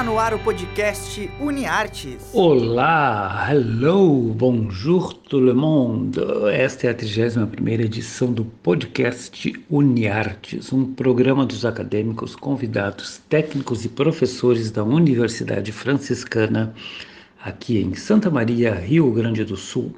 [0.00, 2.30] Está no ar o podcast UniArtes.
[2.32, 6.18] Olá, hello, bonjour tout le monde.
[6.54, 13.90] Esta é a 31 edição do podcast UniArtes, um programa dos acadêmicos, convidados, técnicos e
[13.90, 16.74] professores da Universidade Franciscana
[17.42, 19.94] aqui em Santa Maria, Rio Grande do Sul.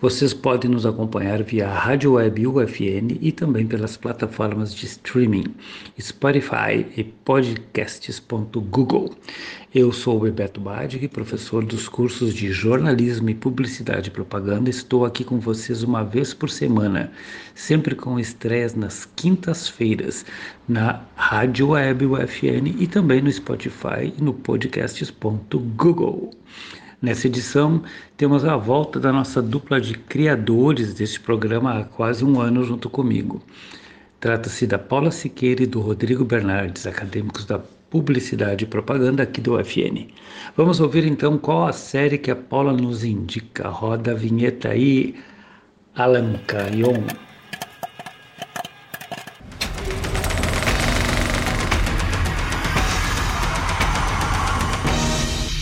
[0.00, 5.54] Vocês podem nos acompanhar via Rádio Web UFN e também pelas plataformas de streaming
[5.98, 9.16] Spotify e podcasts.google.
[9.74, 14.68] Eu sou o Bebeto Badig, professor dos cursos de jornalismo e publicidade e propaganda.
[14.68, 17.10] Estou aqui com vocês uma vez por semana,
[17.54, 20.26] sempre com estreias nas quintas-feiras
[20.68, 26.30] na Rádio Web UFN e também no Spotify e no podcasts.google.
[27.02, 27.82] Nessa edição,
[28.16, 32.88] temos a volta da nossa dupla de criadores deste programa há quase um ano junto
[32.88, 33.42] comigo.
[34.18, 39.56] Trata-se da Paula Siqueira e do Rodrigo Bernardes, acadêmicos da Publicidade e Propaganda aqui do
[39.56, 40.08] UFN.
[40.56, 43.68] Vamos ouvir então qual a série que a Paula nos indica.
[43.68, 45.14] Roda a vinheta aí,
[45.94, 47.04] Alan Cayon.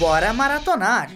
[0.03, 1.13] Bora maratonar!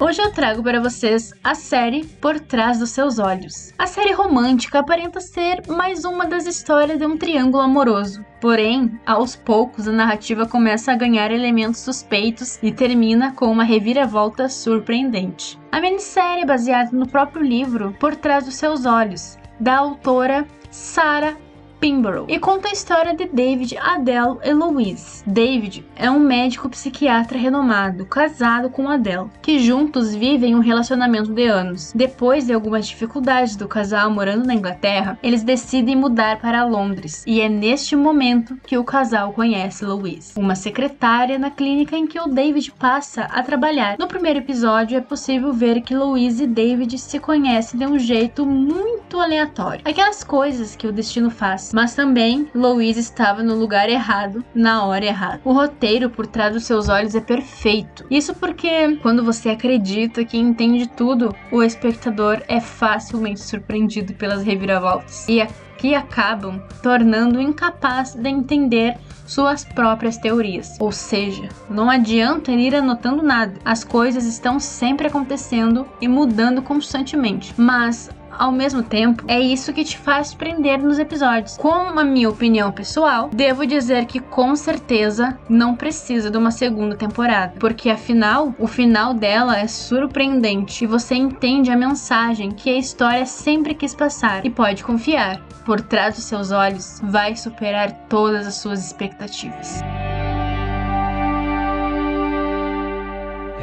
[0.00, 3.74] Hoje eu trago para vocês a série Por Trás dos Seus Olhos.
[3.78, 8.24] A série romântica aparenta ser mais uma das histórias de um triângulo amoroso.
[8.40, 14.48] Porém, aos poucos a narrativa começa a ganhar elementos suspeitos e termina com uma reviravolta
[14.48, 15.58] surpreendente.
[15.72, 21.36] A minissérie é baseada no próprio livro Por Trás dos Seus Olhos, da autora Sarah
[21.80, 25.22] Pimborough e conta a história de David, Adele e Louise.
[25.26, 31.46] David é um médico psiquiatra renomado, casado com Adele, que juntos vivem um relacionamento de
[31.46, 31.92] anos.
[31.94, 37.40] Depois de algumas dificuldades do casal morando na Inglaterra, eles decidem mudar para Londres, e
[37.40, 42.26] é neste momento que o casal conhece Louise, uma secretária na clínica em que o
[42.26, 43.96] David passa a trabalhar.
[43.98, 48.44] No primeiro episódio é possível ver que Louise e David se conhecem de um jeito
[48.44, 49.82] muito aleatório.
[49.84, 55.04] Aquelas coisas que o destino faz mas também Louise estava no lugar errado, na hora
[55.04, 55.40] errada.
[55.44, 58.04] O roteiro por trás dos seus olhos é perfeito.
[58.10, 65.28] Isso porque quando você acredita que entende tudo, o espectador é facilmente surpreendido pelas reviravoltas
[65.28, 65.46] e
[65.76, 68.96] que acabam tornando incapaz de entender
[69.26, 70.76] suas próprias teorias.
[70.80, 73.54] Ou seja, não adianta ir anotando nada.
[73.64, 77.52] As coisas estão sempre acontecendo e mudando constantemente.
[77.56, 78.08] Mas
[78.38, 81.56] ao mesmo tempo, é isso que te faz prender nos episódios.
[81.56, 86.96] Com a minha opinião pessoal, devo dizer que com certeza não precisa de uma segunda
[86.96, 92.78] temporada, porque afinal, o final dela é surpreendente e você entende a mensagem que a
[92.78, 95.40] história sempre quis passar e pode confiar.
[95.64, 99.82] Por trás dos seus olhos, vai superar todas as suas expectativas.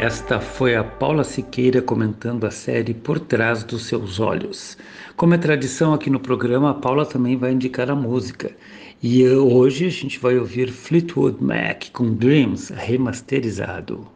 [0.04, 4.78] Esta foi a Paula Siqueira comentando a série Por Trás dos Seus Olhos.
[5.16, 8.54] Como é tradição aqui no programa, a Paula também vai indicar a música.
[9.02, 14.13] E hoje a gente vai ouvir Fleetwood Mac com Dreams remasterizado.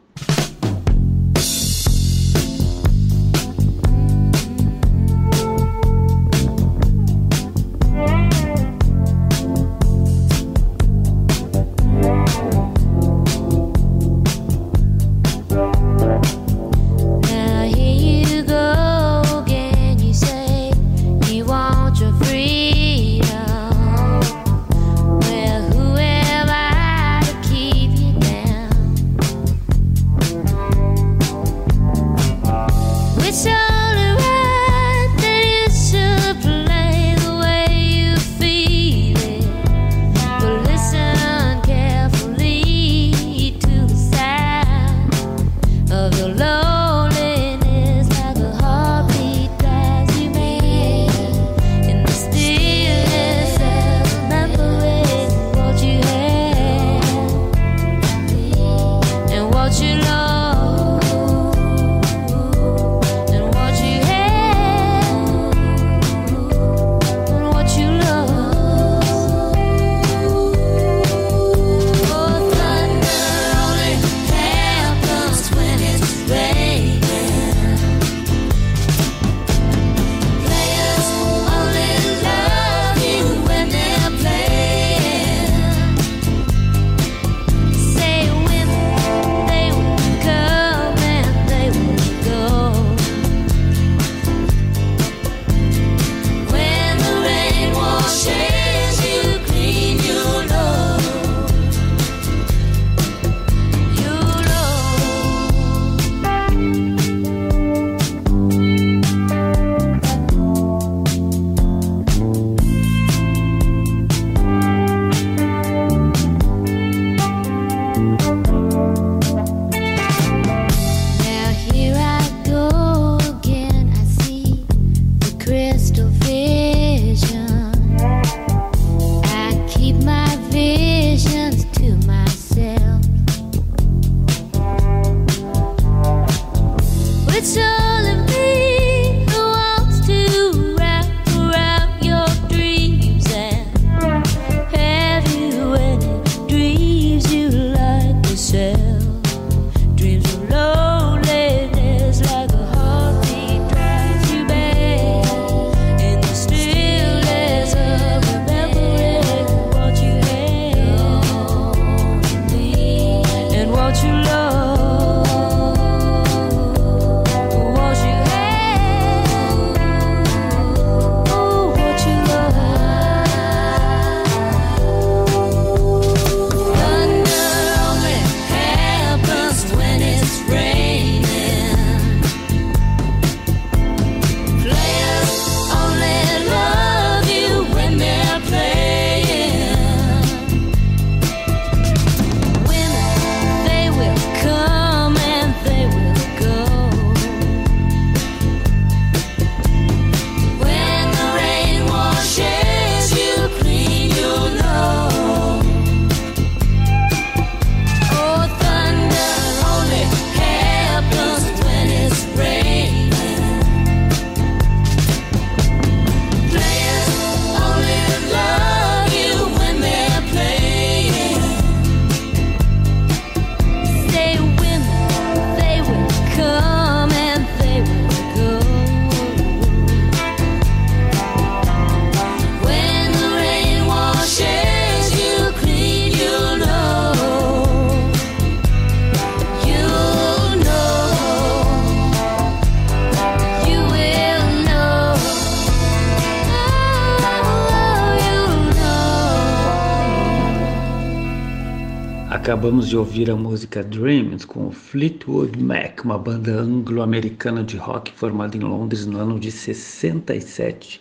[252.67, 258.57] Acabamos de ouvir a música Dreams com Fleetwood Mac, uma banda anglo-americana de rock formada
[258.57, 260.99] em Londres no ano de 67.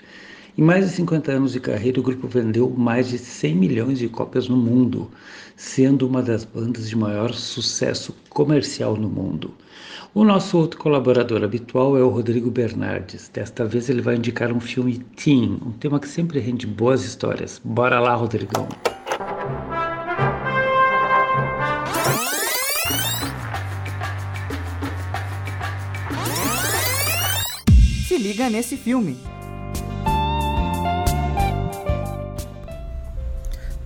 [0.56, 4.08] Em mais de 50 anos de carreira, o grupo vendeu mais de 100 milhões de
[4.08, 5.10] cópias no mundo,
[5.56, 9.52] sendo uma das bandas de maior sucesso comercial no mundo.
[10.14, 13.28] O nosso outro colaborador habitual é o Rodrigo Bernardes.
[13.28, 17.60] Desta vez ele vai indicar um filme teen, um tema que sempre rende boas histórias.
[17.64, 18.68] Bora lá, Rodrigão!
[28.36, 29.16] Liga nesse filme.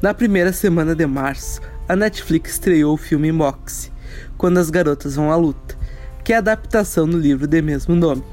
[0.02, 3.92] Na primeira semana de março, a Netflix estreou o filme Moxie,
[4.36, 5.76] Quando as Garotas Vão à Luta,
[6.24, 8.24] que é a adaptação do livro de mesmo nome.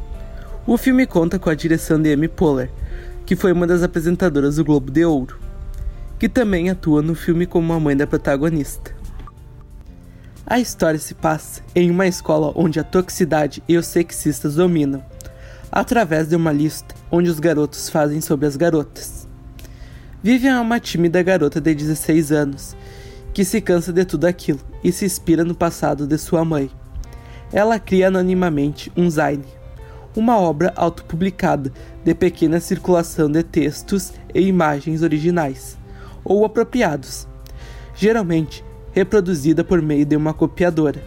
[0.65, 2.71] O filme conta com a direção de Amy Poehler,
[3.25, 5.37] que foi uma das apresentadoras do Globo de Ouro,
[6.17, 8.96] que também atua no filme como a mãe da protagonista.
[10.49, 15.04] A história se passa em uma escola onde a toxicidade e os sexistas dominam,
[15.69, 19.27] através de uma lista onde os garotos fazem sobre as garotas.
[20.23, 22.77] Vivian é uma tímida garota de 16 anos
[23.33, 26.71] que se cansa de tudo aquilo e se inspira no passado de sua mãe.
[27.51, 29.44] Ela cria anonimamente um Zine,
[30.16, 31.73] uma obra autopublicada
[32.06, 35.77] de pequena circulação de textos e imagens originais
[36.23, 37.27] ou apropriados,
[37.94, 38.63] geralmente
[38.97, 40.99] reproduzida por meio de uma copiadora.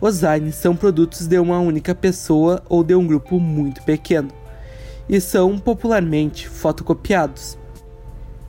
[0.00, 4.30] Os zines são produtos de uma única pessoa ou de um grupo muito pequeno
[5.06, 7.58] e são popularmente fotocopiados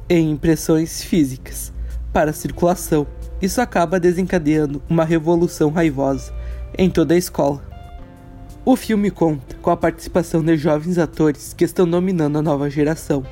[0.10, 1.74] em impressões físicas
[2.14, 3.06] para circulação.
[3.42, 6.34] Isso acaba desencadeando uma revolução raivosa
[6.78, 7.62] em toda a escola.
[8.64, 13.26] O filme conta com a participação de jovens atores que estão dominando a nova geração.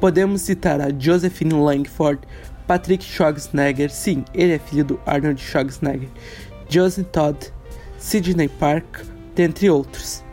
[0.00, 2.20] Podemos citar a Josephine Langford,
[2.66, 6.08] Patrick Schwarzenegger, sim, ele é filho do Arnold Schwarzenegger,
[6.68, 7.52] Josie Todd,
[7.98, 9.00] Sidney Park,
[9.34, 10.24] dentre outros.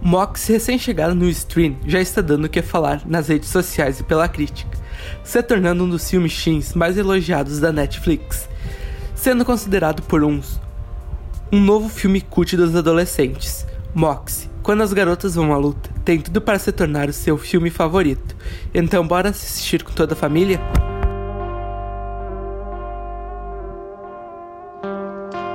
[0.00, 4.28] Mox, recém-chegado no stream, já está dando o que falar nas redes sociais e pela
[4.28, 4.78] crítica,
[5.24, 8.48] se tornando um dos filmes teens mais elogiados da Netflix,
[9.14, 10.60] sendo considerado por uns
[11.52, 13.66] um novo filme cult dos adolescentes.
[13.94, 17.70] Mox, quando as garotas vão à luta, tem tudo para se tornar o seu filme
[17.70, 18.36] favorito.
[18.74, 20.60] Então bora assistir com toda a família?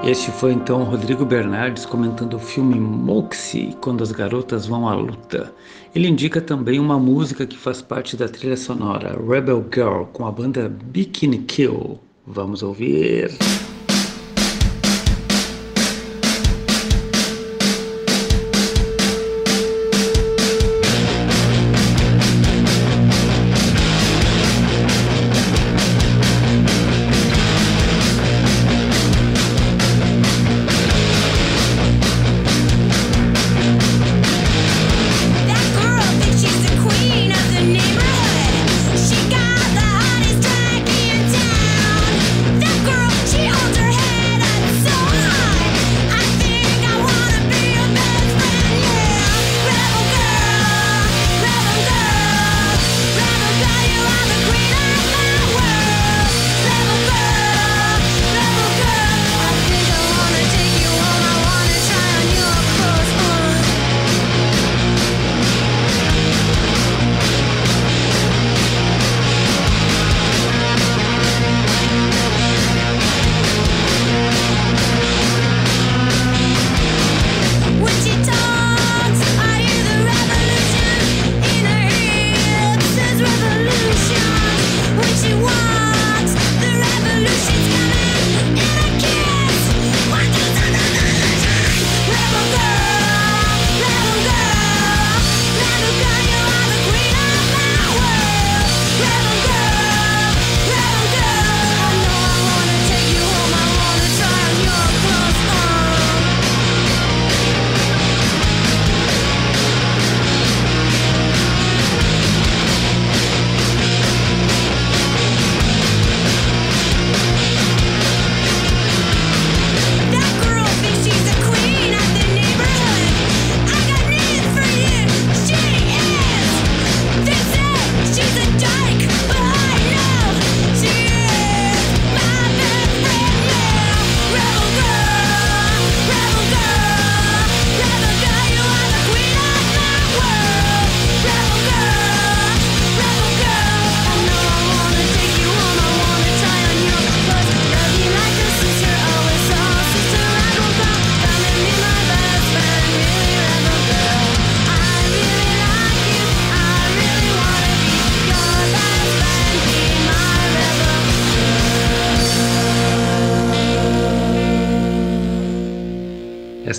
[0.04, 5.54] Este foi então Rodrigo Bernardes comentando o filme Moxie, Quando as Garotas Vão à Luta.
[5.94, 10.32] Ele indica também uma música que faz parte da trilha sonora, Rebel Girl, com a
[10.32, 12.00] banda Bikini Kill.
[12.26, 13.30] Vamos ouvir.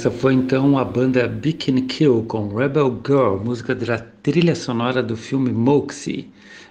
[0.03, 5.17] Esta foi então a banda Bikini Kill com Rebel Girl, música da trilha sonora do
[5.17, 6.29] filme Moxie.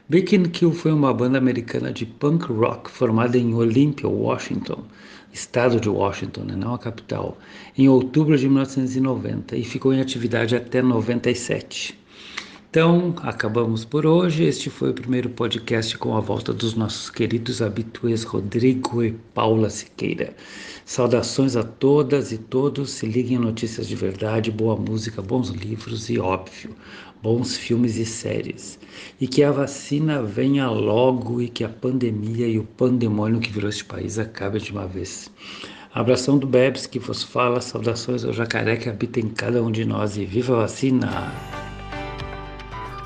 [0.10, 4.84] Bikini Kill foi uma banda americana de punk rock formada em Olympia, Washington,
[5.32, 7.38] estado de Washington, né, não a capital,
[7.78, 12.01] em outubro de 1990 e ficou em atividade até 97.
[12.72, 14.46] Então, acabamos por hoje.
[14.46, 19.70] Este foi o primeiro podcast com a volta dos nossos queridos habituês Rodrigo e Paula
[19.70, 20.34] Siqueira.
[20.86, 22.92] Saudações a todas e todos.
[22.92, 26.74] Se liguem em notícias de verdade, boa música, bons livros e, óbvio,
[27.22, 28.80] bons filmes e séries.
[29.20, 33.70] E que a vacina venha logo e que a pandemia e o pandemônio que virou
[33.70, 35.30] este país acabe de uma vez.
[35.94, 39.84] Abração do Bebs que vos fala, saudações ao jacaré que habita em cada um de
[39.84, 41.51] nós e viva a vacina!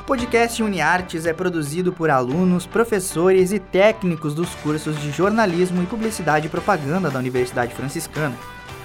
[0.05, 5.87] O podcast UniArtes é produzido por alunos, professores e técnicos dos cursos de jornalismo e
[5.87, 8.35] publicidade e propaganda da Universidade Franciscana.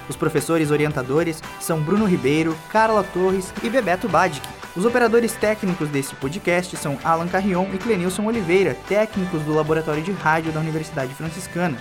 [0.09, 4.41] Os professores orientadores são Bruno Ribeiro, Carla Torres e Bebeto Badic.
[4.75, 10.11] Os operadores técnicos desse podcast são Alan Carrion e Clenilson Oliveira, técnicos do Laboratório de
[10.11, 11.77] Rádio da Universidade Franciscana.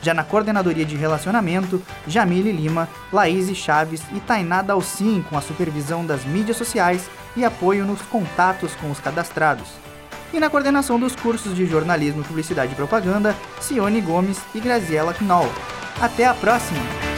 [0.00, 6.06] Já na coordenadoria de relacionamento, Jamile Lima, Laís Chaves e Tainá Dalcin com a supervisão
[6.06, 9.68] das mídias sociais e apoio nos contatos com os cadastrados.
[10.32, 15.50] E na coordenação dos cursos de jornalismo, publicidade e propaganda, Cione Gomes e Graziela Knoll.
[16.00, 17.09] Até a próxima!